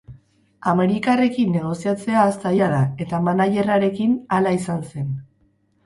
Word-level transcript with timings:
Amerikarrekin 0.71 1.51
negoziatzea 1.57 2.25
zaila 2.39 2.71
da, 2.73 2.81
eta 3.07 3.23
managerrarekin 3.31 4.21
hala 4.39 4.59
izan 4.63 4.87
zen. 4.93 5.19